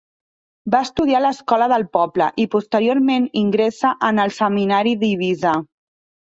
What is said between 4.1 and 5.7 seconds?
el Seminari d'Eivissa.